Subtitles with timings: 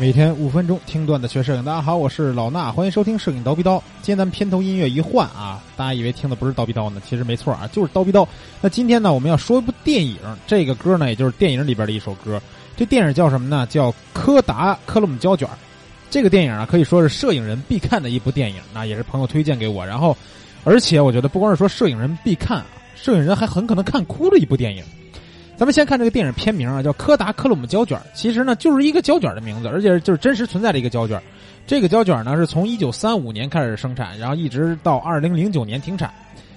[0.00, 3.76] 每天五分钟听段子学摄影，大家好，我是老衲，欢迎收听摄影刀逼刀。
[4.00, 8.26] 今天咱们片头音乐一换啊，大家以为听的不是刀逼刀呢，其实没错啊，就是刀逼刀。
[8.62, 10.16] 那今天呢，我们要说一部电影，
[10.46, 12.40] 这个歌呢，也就是电影里边的一首歌。
[12.78, 13.66] 这电影叫什么呢？
[13.66, 15.46] 叫《柯达克鲁姆胶卷》。
[16.08, 19.84] 这个电影啊，可以说是摄影人必看的一部电影，那也是朋友推荐给我。
[19.84, 20.16] 然后，
[20.64, 24.82] 而且我觉得不光是说摄影人必看啊，摄影人还很可能看哭了一部电影。
[25.60, 31.22] 咱们先看这个电影片名啊，叫《柯达克鲁姆胶卷》，其实呢就是一个胶卷的名字，而且就是真实存在的一个胶卷。
[31.66, 36.10] 这个胶卷呢是从一九三五年开始生产，然后一直到二零零九年停产，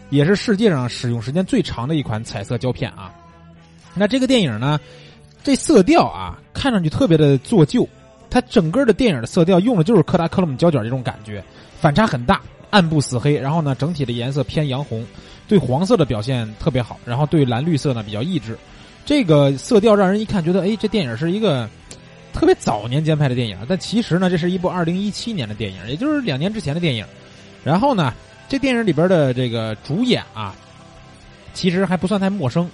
[0.10, 3.14] 也是世界上使用时间最长的一款彩色胶片啊。
[3.94, 4.80] 那这个电影呢，
[5.44, 7.86] 这色调啊看上去特别的做旧，
[8.30, 11.44] 它整个的电影的色调用的就是柯达克鲁姆胶卷这种感觉，
[11.78, 12.40] 反差很大，
[12.70, 15.06] 暗部死黑，然后呢整体的颜色偏洋红，
[15.46, 18.58] 对黄色的表现特别好，然后对蓝绿色呢比较抑制。
[19.06, 21.70] 这个色调让人一看觉得，哎，这电影是一个
[22.32, 27.06] 特别早年间拍的电影，但其实呢，这是一部二零一七年的电影，也就是两年之前的电影。
[27.64, 28.14] 然后呢，
[28.48, 30.56] 这电影里边的这个主演啊，
[31.54, 32.70] 其实还不算太陌生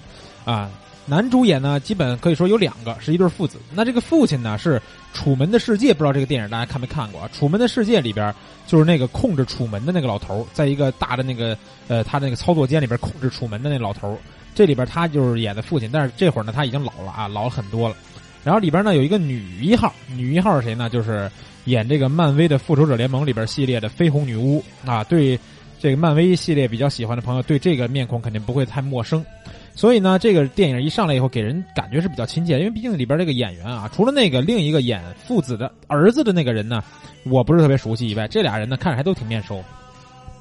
[0.46, 0.70] 啊。
[1.06, 3.58] 男主演呢，基本可以说有两个，是一对父子。
[3.74, 4.78] 那这个父亲呢，是
[5.12, 7.22] 《楚门的世界》，不知道这个电影大家看没看过？
[7.36, 8.32] 《楚门的世界》里边
[8.68, 14.16] 就是那个控制楚门的那个老头，在一个大的那个呃，他那个操作间里边控制楚门的那老头。
[14.60, 17.96] 这里边他就是演的父亲，但是这会儿呢他已经老了啊，老了很多了。
[18.44, 20.90] 然后里边呢有一个女一号，女一号是谁呢？
[20.90, 21.32] 就是
[21.64, 25.02] 演这个漫威的复仇者联盟里边系列的绯红女巫啊。
[25.06, 25.40] 对
[25.80, 29.26] 这个漫威系列比较喜欢的朋友，对这个面孔肯定不会太陌生。
[29.74, 36.84] 所以呢，这个电影一上来以后，给人感觉是比较亲切，因为毕竟里边这个演员啊，除了那个另一个演父子的儿子的那个人呢，
[37.24, 39.64] 我不是特别熟悉以外，这俩人呢看着还都挺面熟。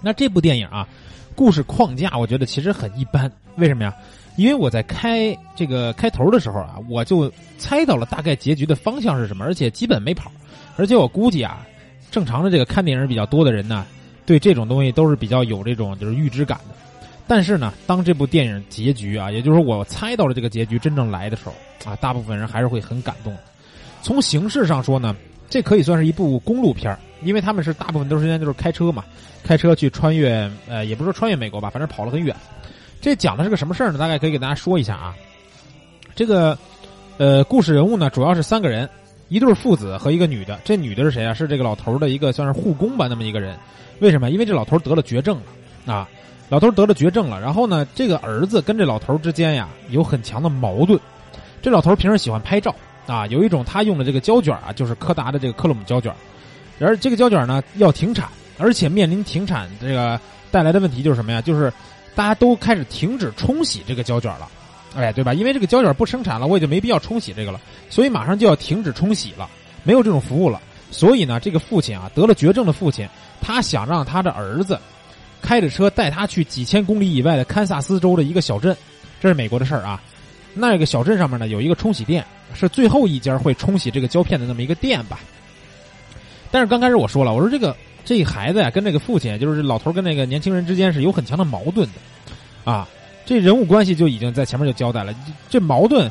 [0.02, 0.88] 那这部电影啊。
[1.38, 3.94] 故事框架我觉得其实很一般，为什么呀？
[4.34, 10.32] 因为我在开这个开头的时候啊，我就猜到了大概结局的方向是什么，而且基本没跑。
[10.76, 11.64] 而且我估计啊，
[12.10, 13.86] 正常的这个看电影比较多的人呢，
[14.26, 16.74] 对这种东西都是比较有这种就是预知感的。
[17.28, 21.54] 但是呢，当这部电影结局啊，也就是我猜到了这个结局真正来的时候
[21.88, 23.32] 啊，大部分人还是会很感动。
[24.02, 25.14] 从形式上说呢，
[25.48, 29.04] 这可以算是一部公路片儿因为他们是大部分都是时间就是开车嘛。
[29.44, 32.36] 开车去穿越，呃，也不是说穿越美国吧，反正跑了很远。
[33.00, 33.98] 这讲的是个什么事儿呢？
[33.98, 35.16] 大概可以给大家说一下啊。
[36.14, 36.58] 这个，
[37.16, 38.86] 呃，故事人物呢，主要是三个人，
[39.28, 40.60] 一对父子和一个女的。
[40.64, 41.32] 这女的是谁啊？
[41.32, 43.56] 是这个老头的一个算是护工吧，那么一个人。
[44.00, 44.30] 为什么？
[44.30, 45.38] 因为这老头得了绝症
[45.86, 46.06] 了啊！
[46.50, 47.40] 老头得了绝症了。
[47.40, 51.00] 然后呢，这个儿子跟这老头之间呀有很强的矛盾。
[51.62, 52.74] 这老头平时喜欢拍照
[53.08, 56.14] 啊，有一种他用的这个胶卷啊，就是柯达的这个克鲁姆胶卷。
[56.78, 58.28] 而这个胶卷呢要停产。
[58.60, 60.20] 而且面临停产这个
[60.50, 61.40] 带来的问题就是什么呀？
[61.40, 61.72] 就是
[62.16, 64.48] 大家都开始停止冲洗这个胶卷了，
[64.96, 65.32] 哎，对吧？
[65.32, 69.48] 因为这个胶卷不生产了，我也就没必要冲洗这个了，所以马上就要停止冲洗了，
[69.84, 70.60] 没有这种服务了。
[70.90, 73.08] 所以呢，这个父亲啊，得了绝症的父亲，
[73.40, 74.76] 他想让他的儿子
[75.40, 78.76] 开着车带他去几千公里以外的堪萨斯州的一个小镇，
[79.20, 80.02] 这是美国的事儿啊。
[80.58, 82.24] 那个小镇上面呢，有一个冲洗店，
[82.54, 85.20] 是最后一家会冲洗这个胶片的那么一个店吧。
[86.50, 87.74] 但是刚开始我说了，我说这个。
[88.04, 92.88] 这孩子呀，跟这个父亲，就是老头跟那个年轻人之间是有很强的矛盾的，啊，
[93.26, 95.14] 这人物关系就已经在前面就交代了。
[95.50, 96.10] 这矛盾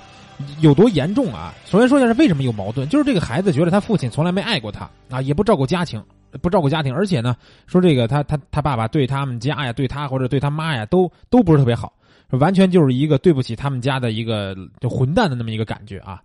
[0.59, 1.56] 有多严重啊？
[1.66, 6.00] 首先说一下是为什么有矛盾，就是这个孩子觉得他父亲从来没爱过他啊，也不照顾家庭，
[6.40, 11.91] 不照顾家庭，而且呢，说这个他他他爸爸对他们家呀，对他或者对他妈呀，都都不是特别好，
[12.32, 16.22] 完全就是一个对不起他们家的一个就混蛋的那么一个感觉啊。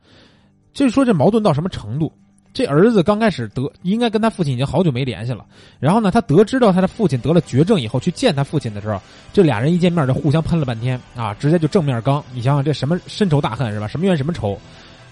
[0.72, 2.12] 就是说这矛盾到什么程度？
[2.54, 5.46] 这儿子刚开始得应该跟他父亲已经好久没联系了，
[5.80, 9.00] 然后呢，他得知到他的父亲得了绝症以后，去见他父亲的时候，
[9.32, 12.22] 这俩人一见面就互相喷了半天啊，直接就正面刚。
[12.34, 13.88] 你想想这什么深仇大恨是吧？
[13.88, 14.60] 什么冤什么仇？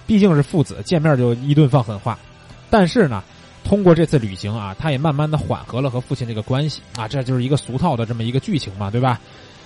[0.07, 2.19] 毕竟是父子，见面就一顿放狠话。
[2.69, 3.23] 但是呢，
[3.65, 9.19] 通过这次旅行啊，他也慢慢的缓和了和父亲这个关系啊，这就是一个俗套的这么一个剧情嘛，对吧？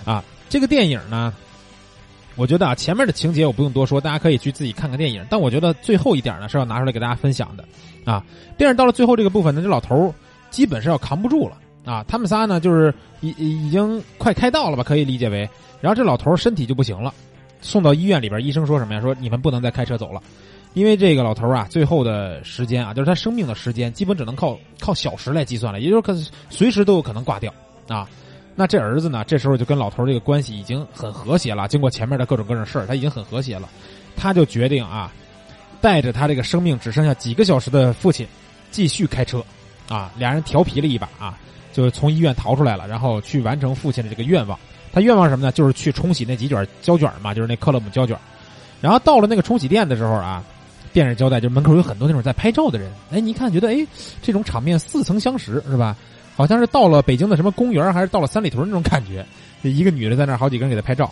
[0.05, 1.33] 啊，这个电影呢。
[2.37, 5.25] 我觉得啊，前面的情节我不用多说，大家可以去自己看看电影。
[5.29, 7.63] 但我觉得最后一点呢是要拿出来给大家分享的，
[8.03, 8.21] 啊，
[8.57, 10.13] 电影到了最后这个部分呢，这老头
[10.49, 12.03] 基本是要扛不住了啊。
[12.09, 15.49] 他们仨呢就是已已经快开道了吧，可以理解为。
[15.79, 17.13] 然后这老头身体就不行了，
[17.61, 18.99] 送到医院里边，医生说什么呀？
[18.99, 20.21] 说你们不能再开车走了，
[20.73, 26.13] 因为这个老头啊，最后的时间啊，就是他生命的时间，基本只能靠靠小时来计算了，也就是可
[26.49, 27.53] 随时都有可能挂掉
[27.87, 28.09] 啊。
[28.55, 29.23] 那这儿子呢？
[29.27, 31.67] 这时候就跟老头这个关系已经很和谐了。
[31.67, 33.69] 经过前面的各种各种事儿，他已经很和谐了。
[34.15, 35.11] 他就决定啊，
[35.81, 38.25] 带着他这个生命只剩下几个小时的父亲，
[38.71, 39.43] 继续开车。
[39.89, 41.37] 啊，俩人调皮了一把啊，
[41.73, 44.57] 就从医院逃出来了，然后去完成父亲的这个愿望。
[44.93, 45.51] 他愿望什么呢？
[45.51, 48.17] 就是去冲洗那几卷胶卷嘛，就是那克勒姆胶卷。
[48.79, 50.41] 然后到了那个冲洗店的时候啊，
[50.93, 52.89] 电视交代，就门口有很多那种在拍照的人。
[53.11, 53.85] 哎，你一看觉得，哎，
[54.21, 55.95] 这种场面似曾相识，是吧？
[56.35, 59.25] 好像是到了北京的什么公园，还是到了三里屯那种感觉。
[59.63, 61.11] 一个女的在那儿，好几个人给她拍照。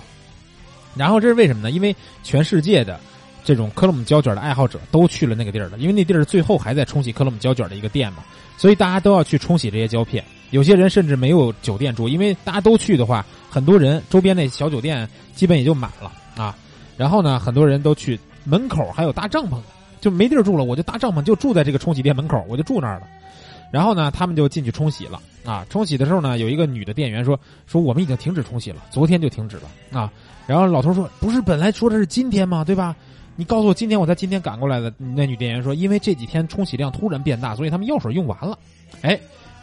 [0.96, 1.72] 然后这是为什么呢？
[1.72, 3.00] 因为全世界的
[3.44, 8.20] 这种克罗姆胶卷的爱好者都去了那个地儿了，因为那地儿最后还在冲洗克罗姆胶卷的一个店嘛，
[8.58, 10.24] 所以大家都要去冲洗这些胶片。
[10.52, 16.56] 有些人甚至没有酒店住，因为大家都去的话，很多人周边那小酒店基本也就满了啊。
[16.96, 19.64] 然后呢，很多人都去门口还有搭帐篷的，
[20.00, 23.08] 就没地儿住了，我就搭帐篷，就住在这个冲洗店门口，我就住那儿了。
[23.74, 25.66] 然后呢，他们就进去冲洗了啊。
[25.68, 30.14] 冲洗的时候呢，有一个女的店员说：“说我们已经停止冲洗了，昨天就停止了啊。”
[30.46, 32.64] 然后老头说：“不是本来说的是今天吗？
[32.64, 32.96] 对吧？
[33.36, 38.56] 你告诉我今天我才今天赶过来的。”那女店员说：“因为这几天冲洗量突然变大，所以他们药水用完了。”
[39.02, 39.20] 哎，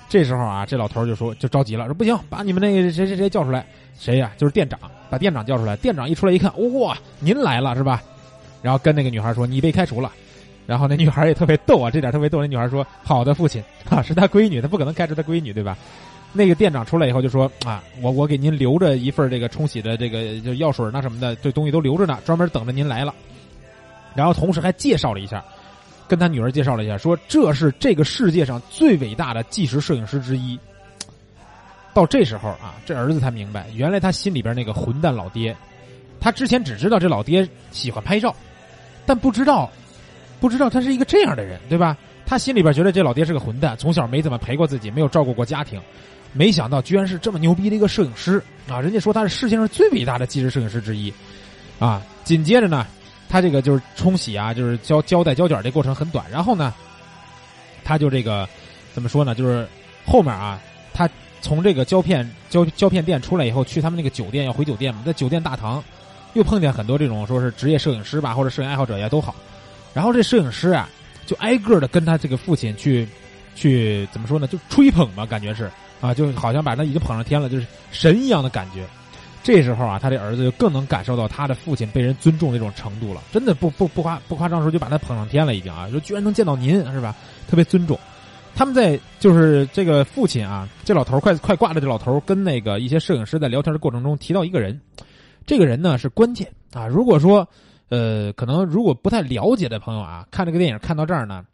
[0.09, 3.65] 这时候啊，这老头就说就着急了，说：“不行，把你们那个谁谁谁叫出来。”
[3.97, 4.33] 谁呀？
[4.37, 4.77] 就是店长，
[5.09, 5.77] 把店长叫出来。
[5.77, 8.03] 店长一出来一看，哇，您来了是吧？
[8.61, 10.11] 然后跟那个女孩说：“你被开除了。”
[10.71, 12.41] 然后那女孩也特别逗啊，这点特别逗。
[12.41, 15.77] 那女孩说：“好的，父亲啊，是他闺女，他不可能开除他闺女，对吧？”
[16.33, 23.13] 那个店长出来以后就说：“啊，我我给您留着一份这个冲洗的这个就药水那什么的，这东西都留着呢，专门等着您来了。”
[24.15, 25.45] 然后同时还介绍了一下，
[26.07, 30.57] 跟他女儿介绍了一下，说这是这个世界上最伟大的纪实摄影师之一。
[31.93, 35.57] 到这时候啊，这儿子才明白，原来他心里边那个混蛋老爹，
[36.21, 38.33] 他之前只知道这老爹喜欢拍照，
[39.05, 39.69] 但不知道。
[40.41, 41.97] 不知道他是一个这样的人，对吧？
[42.27, 45.81] 他心里边觉得这老爹是个混蛋，从小没怎么陪过自己，没有照顾过家庭，
[46.33, 48.81] 没想到居然是这么牛逼的一个摄影师啊！
[48.81, 51.13] 人家说他是世界上最伟大的纪实摄影师之一，
[51.81, 52.01] 啊！
[52.23, 52.87] 紧接着呢，
[53.29, 56.73] 他这个就是冲洗啊，就是胶胶带胶卷这过程很短，然后呢，
[57.83, 58.49] 他就这个
[58.95, 59.35] 怎么说呢？
[59.35, 59.67] 就是
[60.07, 60.61] 后面啊，
[60.95, 61.09] 他
[61.41, 65.83] 从这个胶片胶胶片店出来以后，去他们那个酒店要回酒店嘛，在酒店大堂
[66.35, 69.35] 又碰见很多这种说是职业摄影师吧，或者摄影爱好者也都好。
[69.93, 70.89] 然后这摄影师啊，
[71.27, 73.07] 就挨个的跟他这个父亲去，
[73.57, 74.47] 去怎么说呢？
[74.47, 75.71] 就吹捧嘛，感觉是
[76.01, 78.85] 啊，就好像把他已经捧上天了，就是神一样的感觉。
[79.43, 83.23] 这时候啊，他这儿子就更能感受到他的父亲被人尊重那种程度了。
[83.33, 87.17] 真的不不不夸不夸张说，就把他捧上天了，已经啊，说居然能见到您是吧？
[87.49, 87.99] 特别尊重。
[88.55, 94.81] 他们在就是这个父亲啊，这老头快快挂了，这老头跟那个一些摄影师在聊天的过程中提到一个人，
[95.47, 96.87] 这个人呢是关键啊。
[96.87, 97.49] 如果说。
[97.91, 101.45] 呃，可能如果不太了解的朋友啊，看这个电影看到这儿呢，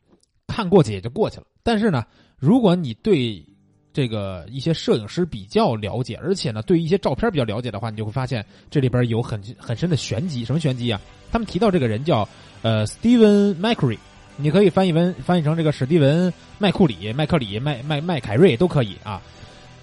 [0.46, 1.46] 看过去也就过去了。
[1.62, 2.04] 但是呢，
[2.38, 3.44] 如果你对
[3.92, 10.44] 这个一些摄影师比较了解，而且呢对一些照片比较了解的话，你就会发现这里边有很很深的玄机。
[10.44, 11.00] 什么玄机啊？
[11.32, 12.28] 他们提到这个人叫
[12.60, 13.98] 呃 Steven McCurry，
[14.36, 19.22] 你可以翻译文翻译成这个史蒂文麦库里、麦克里、麦麦麦凯瑞都可以啊。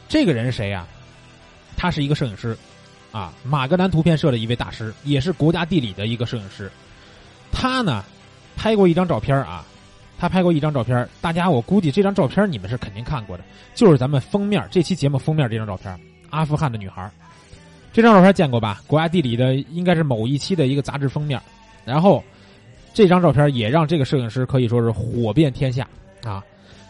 [0.07, 0.87] 这个人是谁呀？
[1.75, 2.55] 他是一个摄影师。
[3.13, 6.69] 啊，马格南图片社的一位大师，也是国家地理的一个摄影师。
[7.51, 8.03] 他呢，
[8.55, 9.63] 拍过一张照片啊，
[10.17, 11.07] 他拍过一张照片。
[11.21, 13.43] 大家，我估计这张照片你们是肯定看过的，
[13.75, 15.97] 就是咱们封面这期节目封面这张照片，
[16.31, 17.07] 阿富汗的女孩。
[17.93, 18.81] 这张照片见过吧？
[18.87, 21.39] 国家地理的应该是某一期的一个杂志封面。
[21.85, 22.23] 然后，
[22.95, 25.87] 这张照片也让这个摄影师可以说是火遍天下
[26.23, 26.43] 啊。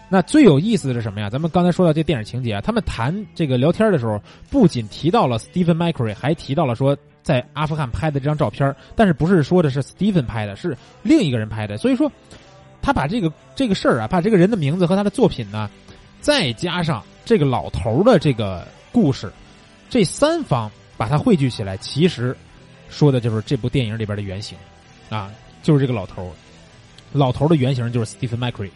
[0.10, 1.28] 那最有意思的是什么呀？
[1.30, 4.22] 咱们刚才说到这电影情节啊，他们谈这个聊天的时候，
[4.52, 11.78] 不仅提到了 Stephen McCurry，还提到了说在阿富汗拍的这张照片，但是不是说的是 Stephen 拍的，是另一个人拍的。
[11.78, 12.12] 所以说，
[12.80, 15.68] 他把这个这个事儿啊，把这个人的名字和他的作品呢，
[16.22, 19.32] 再加上这个老头的这个故事，
[19.90, 22.38] 这三方把它汇聚起来，其实
[22.88, 24.56] 说的就是这部电影里边的原型
[25.10, 25.32] 啊，
[25.64, 26.32] 就是这个老头，
[27.12, 28.70] 老头的原型就是 Stephen McCurry。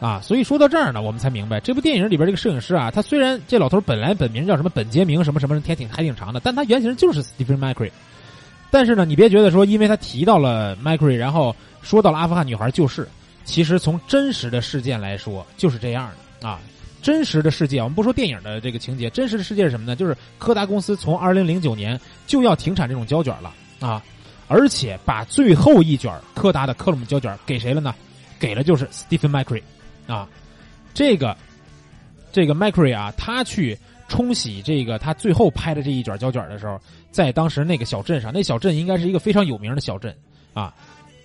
[0.00, 7.90] 啊，所以说到这儿呢，我们才明白这部电影里边这个摄影师啊，他虽然这老头本来本名叫什么本杰明什么什么，还挺还挺长的，但他原型就是 Stephen MacRy。
[8.70, 13.08] 但是呢，你别觉得说因为他提到了 MacRy，然后说到了阿富汗女孩就是，
[13.44, 16.60] 其实从真实的事件来说就是这样的啊。
[17.00, 19.96] 真实的世界，我们不说电影的这个情节，真实的世界是什么呢？
[19.96, 24.02] 就是柯达公司从二零零九年就要停产这种胶卷了啊，
[24.48, 27.94] 而且把最后一卷柯达的克鲁姆胶卷给谁了呢？
[28.38, 29.62] 给了就是 Stephen McCurry。
[30.08, 30.28] 啊，
[30.94, 31.36] 这个，
[32.32, 40.16] 这个 Macri 啊，他去冲洗这个他最后拍的这一卷胶卷的时候，在当时那个小镇上，那小镇应该是一个非常有名的小镇
[40.54, 40.74] 啊，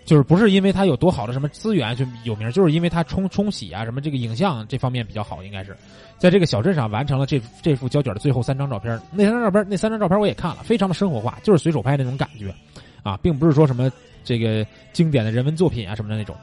[0.04, 5.74] 就是不是因为他有多好的什么资源就有名，就是因为他冲冲洗啊什么这个影像这方面比较好，应该是
[6.18, 9.00] 在这个小镇上完成了这这幅胶卷的最后三张照片。
[9.14, 12.54] 那三张照片，那三张照片我也看了，非常的生活化，就是随手拍那种感觉
[13.02, 13.90] 啊，并不是说什么
[14.26, 16.36] 这个经典的人文作品啊什么的那种。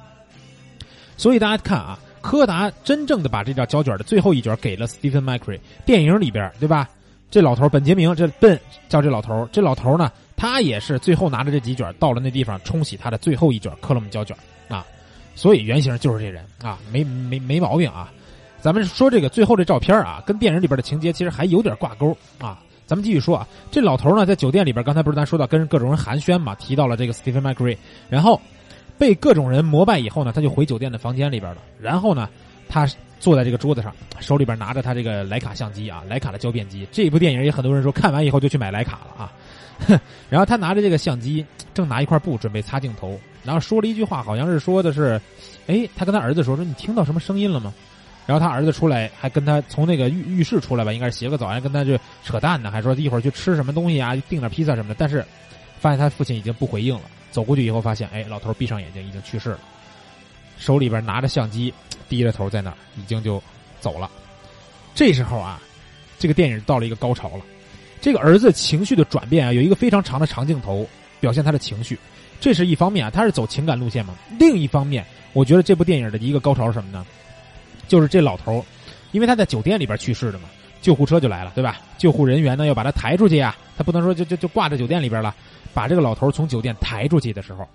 [1.19, 1.99] 所以大家看啊。
[2.21, 5.59] 柯达真正的把这张胶卷的最后一卷给了 Stephen McCurry。
[5.85, 6.89] 电影里边，对吧？
[7.31, 8.59] 这老头本杰明，这笨
[8.89, 14.37] 叫这老头这老头呢，他也是最后拿着这几卷到了那地方冲洗他的最后一卷克罗姆胶卷
[14.69, 14.85] 啊，
[15.37, 18.12] 所以原型就是这人啊，没没没毛病啊。
[18.61, 22.61] 咱们说这个最后这照片啊，跟电影里边的情节其实还有点挂钩啊。
[22.85, 27.77] 咱们继续说啊，这老头呢在酒店里边，刚才不是咱说到跟各种人寒暄嘛，提到了这个 Stephen McCree，
[28.09, 28.41] 然后
[29.00, 31.62] 被各种人膜拜以后呢，他就回酒店的房间里边了。
[31.80, 32.28] 然后呢，
[32.69, 32.87] 他
[33.19, 33.90] 坐在这个桌子上，
[34.21, 36.87] 手里边拿着他这个徕卡相机啊，徕卡的胶片机。
[36.92, 39.33] 这部电影也很多人说看完以后就去买徕卡了啊。
[39.88, 41.42] 哼 然后他拿着这个相机，
[41.73, 45.19] 正拿一块布准备擦镜头，然后说了一句话，好像是说的是，
[45.66, 47.73] 哎，他跟他儿子说说你听到什么声音了吗？
[48.26, 54.95] 然后他儿子出来还跟他从那个浴浴室出来吧，应该是洗个澡，还跟他就扯淡呢，还说一会儿去吃什么东西啊，订点披萨什么的。
[54.99, 55.25] 但是
[55.80, 59.59] 发现他父亲已经不回应了，走过去以后发现，哎，老头闭上眼睛已经去世了，
[60.59, 61.73] 手里边拿着相机，
[62.09, 63.43] 低着头在那儿，已经就
[63.81, 64.11] 走了。
[64.95, 65.61] 这时候啊，
[66.19, 67.45] 这个电影到了一个高潮了。
[68.01, 70.89] 这个儿子情绪的转变啊，有一个非常长的长镜头
[71.21, 71.99] 表现他的情绪，
[72.41, 74.15] 这是一方面啊，他是走情感路线嘛。
[74.39, 77.07] 另一方面，我觉得这部电影的一个高潮是什么呢？
[77.87, 78.65] 就是这老头
[79.13, 80.49] 因为他在酒店里边去世的嘛，
[80.81, 81.79] 救护车就来了，对吧？
[81.99, 85.35] 救护人员呢要把他抬出去呀，他不能说就就就挂在酒店里边了，
[85.75, 87.67] 把这个老头从酒店抬出去的时候。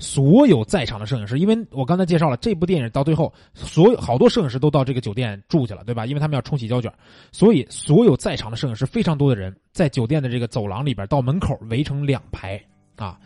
[0.00, 6.06] 所有在场的摄影师，因为我刚才介绍了这部电影到最后，所有好多摄影师都到这个酒店住去了，对吧？
[6.06, 6.88] 因为他们要冲洗胶卷，
[7.32, 12.62] 所以所有在场的摄影师非常多的人在酒店的这个走廊里边到门口围成两排
[12.94, 13.18] 啊。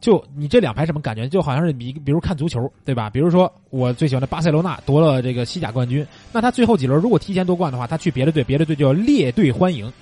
[0.00, 1.28] 就你这两排什么感觉？
[1.28, 3.10] 就好像是比比如看足球，对吧？
[3.10, 9.92] 比如说我最喜欢的巴塞罗那夺了这个西甲冠军，那他最后几轮如果提前夺冠的话，他去别的队，别的队就要列队欢迎，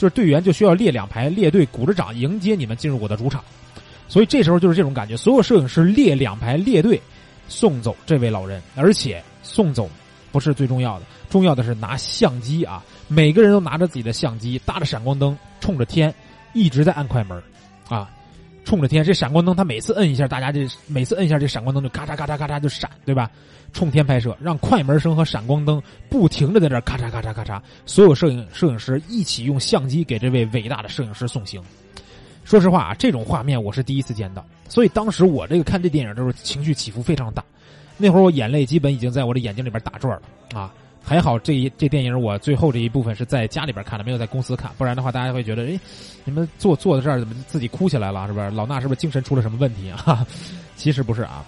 [0.00, 3.44] 就是队员就需要列两排列队鼓着掌迎接你们进入我的主场。
[4.08, 6.98] 所以这时候就是这种感觉，所有摄影师列两排列队，
[7.48, 9.90] 送走这位老人，而且送走
[10.32, 16.12] 不是最重要的，重要的是拿相机啊，每个人都拿着自己的相机，搭着闪光灯，冲着天，
[16.54, 17.38] 一直在按快门，
[17.90, 18.10] 啊，
[18.64, 23.30] 冲着天，这闪光灯他每次摁一下，大家这每次摁一下，这闪光灯就咔嚓咔嚓咔嚓就闪，对吧？
[23.72, 31.62] 冲天拍摄，让快门声和闪光灯不停的在这咔嚓咔嚓咔嚓，所有摄影摄影师一起用相机给这位伟大的摄影师送行。
[32.44, 37.44] 说实话啊，这种画面我是第一次见到，所以当时我这个看这电影的时候情绪起伏非常大，
[37.96, 40.72] 那会儿我眼泪基本已经在我的眼睛里边打转了啊！
[41.02, 45.80] 还好这一这电影我最后这一部分是在家里边看的，没有在公司看，不然的话大家会觉得，哎，
[46.24, 48.26] 你们坐坐在这儿怎么自己哭起来了？
[48.26, 48.50] 是不是？
[48.50, 50.26] 老衲是不是精神出了什么问题啊？
[50.76, 51.44] 其实不是啊，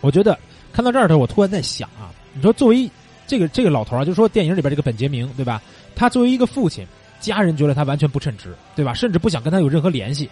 [0.00, 0.36] 我觉得
[0.72, 2.90] 看到这儿的时候，我突然在想啊，你说作为
[3.26, 5.62] 这个这个老头啊，就说电影里边这个本杰明对吧？
[5.94, 6.86] 他作为一个父亲。
[7.20, 8.92] 家人觉得他完全不称职，对吧？
[8.92, 10.28] 甚至不想跟他有任何联系。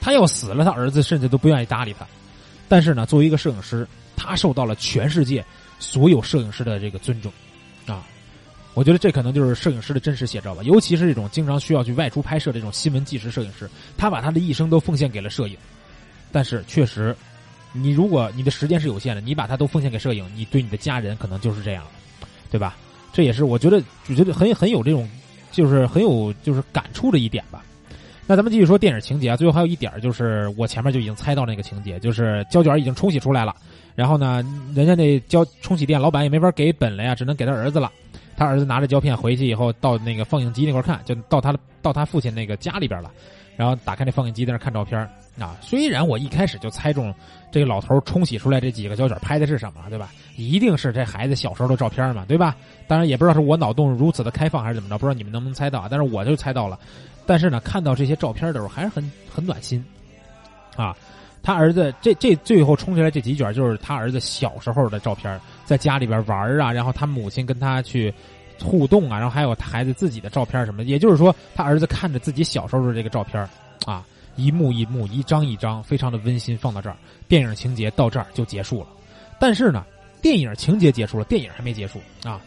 [0.00, 2.04] 他要死了，他儿子甚至都不愿意搭理他。
[2.68, 5.44] 但是呢，作为一个摄影师，他受到了全世界
[5.78, 7.32] 所有摄影师的这个尊重，
[7.86, 8.04] 啊，
[8.74, 10.64] 我觉得这可能就是摄影师的真实写照吧。
[10.64, 15.56] 尤其是这种经常需要去外出拍摄这种新闻纪实摄影师，他把他的一生都奉献给了摄影。
[16.32, 17.16] 但是确实，
[17.72, 21.84] 你如果你的时间是有限的，你把它都奉献给摄影，你对你的家人可能就是这样，
[22.50, 22.76] 对吧？
[23.12, 25.08] 这也是我觉得，我觉得很很有这种。
[25.52, 27.62] 就是很有就是感触的一点吧，
[28.26, 29.36] 那咱们继续说电影情节啊。
[29.36, 33.54] 最后还有一点就是，我前面就已经猜到那个情节，就是胶卷已经冲洗出来了，
[33.94, 34.42] 然后呢，
[34.74, 37.92] 人家那胶冲洗店老板也没法给本了呀，只能给他儿子了。
[38.36, 43.10] 他儿子拿着胶片回去以后，到那个放映机那块看，就到他的到他父亲那个家里边了，
[43.56, 44.98] 然后打开那放映机在那看照片
[45.38, 45.56] 啊。
[45.60, 47.14] 虽然我一开始就猜中
[47.50, 50.10] 这个老头冲洗出来这几个胶卷拍的是什么，对吧？
[50.36, 52.56] 一定是这孩子小时候的照片嘛，对吧？
[52.86, 55.88] 当然也不知道是我脑洞如此的开放还是怎么着，不知道你们能不能猜到啊。
[55.90, 56.78] 但是我就猜到了。
[57.26, 59.84] 但是呢，看到这些照片的时候还是很很暖心，
[60.76, 60.96] 啊，
[61.42, 68.12] 他儿子这这最后冲出来这几卷就是他儿子小时候的照片，在家里边玩啊，然后他母亲跟他去
[68.60, 70.84] 互动啊，然后还有孩子自己的照片什么的。
[70.84, 73.48] 也就是说，他儿子看着自己小时候的这个照片
[73.84, 74.06] 啊，
[74.36, 76.56] 一幕一幕，一张一张，非常的温馨。
[76.56, 76.96] 放到这儿，
[77.28, 78.86] 电影情节到这儿就结束了。
[79.38, 79.84] 但是呢。
[80.22, 82.40] 电影情节结束了，电影还没结束啊！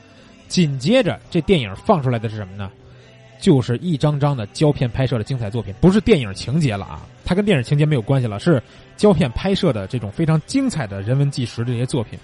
[0.47, 2.71] 紧接着这电影放出来的是什么呢？
[3.37, 7.05] 就是一张张的胶片拍摄的精彩作品，不是电影情节了啊！
[7.25, 8.61] 它跟电影情节没有关系了，是
[8.95, 12.17] 胶片拍摄的这种非常精彩的人文纪实这些作品，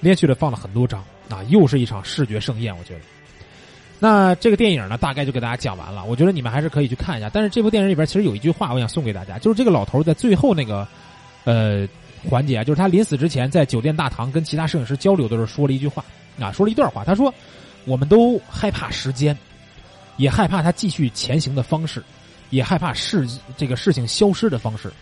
[0.00, 1.42] 连续的放了很多张啊！
[1.48, 3.00] 又是一场视觉盛宴，我觉得。
[3.98, 6.04] 那这个电影呢，大概就给大家讲完了。
[6.04, 7.28] 我觉得你们还是可以去看一下。
[7.28, 10.86] 但是这部电影里边其实有一句话，我想送给大家，就是这个老头在最后那个，
[11.44, 11.86] 呃。
[12.28, 16.04] 环节啊，就是他临死之前在酒店大堂跟其他摄影师交流的时候说了一句话
[16.40, 17.04] 啊，说了一段话。
[17.04, 17.32] 他说
[17.86, 19.36] ：“我们都害怕时间，
[20.16, 22.02] 也害怕他继续前行的方式，
[22.50, 23.26] 也害怕事
[23.56, 24.92] 这个事情消失的方式。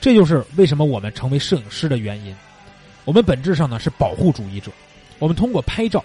[0.00, 2.34] 这就是为什么我们成为摄影师的原因。
[3.04, 4.70] 我们本质上呢是保护主义者，
[5.18, 6.04] 我们通过拍照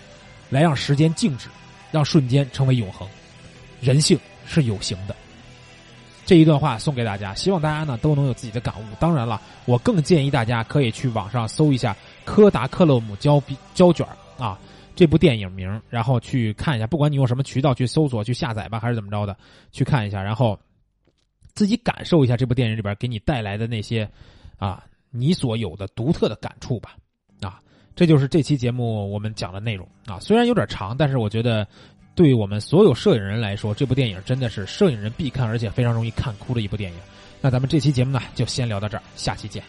[0.50, 1.48] 来让时间静止，
[1.91, 3.07] 让瞬间成为永恒。
[3.79, 5.15] 人性是有形的。”
[6.24, 8.83] 这一段话送给大家，希望大家呢都能有自己的感悟。
[9.00, 11.91] 当然了，我更建议大家可以去网上搜一下
[12.24, 13.41] 《柯达克勒姆胶
[13.74, 14.07] 胶卷》
[14.41, 14.57] 啊，
[14.95, 16.86] 这部电影名，然后去看一下。
[16.86, 19.36] 不管你用什么渠道去搜索、去下载吧，还是怎么着的，
[19.71, 20.57] 去看一下，然后
[21.53, 24.10] 自己感受一下这部电影里边给你带来的那些
[24.58, 26.96] 啊你所有的独特的感触吧。
[27.41, 27.60] 啊，
[27.96, 30.20] 这就是这期节目我们讲的内容啊。
[30.20, 31.67] 虽然有点长，但是我觉得。
[32.13, 37.00] 对于我们所有摄影人来说，这部电影真的是摄影人必看，而且非常容易看哭的一部电影。
[37.39, 39.63] 那咱们这期节目呢，就先聊到这儿，下期见。